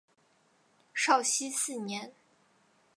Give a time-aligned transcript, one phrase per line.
[0.95, 2.11] 绍熙四年。